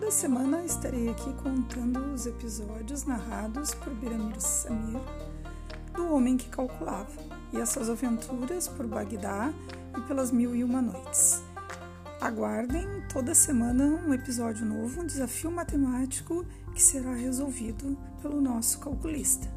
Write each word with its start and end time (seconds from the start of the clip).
Toda 0.00 0.12
semana 0.12 0.64
estarei 0.64 1.10
aqui 1.10 1.30
contando 1.34 2.14
os 2.14 2.24
episódios 2.24 3.04
narrados 3.04 3.74
por 3.74 3.92
Biramir 3.92 4.40
Samir, 4.40 4.98
do 5.92 6.14
Homem 6.14 6.38
que 6.38 6.48
Calculava, 6.48 7.12
e 7.52 7.60
as 7.60 7.68
suas 7.68 7.90
aventuras 7.90 8.66
por 8.66 8.86
Bagdá 8.86 9.52
e 9.94 10.00
pelas 10.08 10.32
Mil 10.32 10.56
e 10.56 10.64
Uma 10.64 10.80
Noites. 10.80 11.42
Aguardem 12.18 12.86
toda 13.12 13.34
semana 13.34 13.84
um 13.84 14.14
episódio 14.14 14.64
novo, 14.64 15.02
um 15.02 15.06
desafio 15.06 15.50
matemático 15.50 16.46
que 16.74 16.82
será 16.82 17.12
resolvido 17.12 17.94
pelo 18.22 18.40
nosso 18.40 18.80
calculista. 18.80 19.52